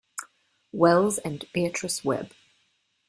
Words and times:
Wells 0.71 1.19
and 1.19 1.45
Beatrice 1.53 2.03
Webb. 2.03 2.31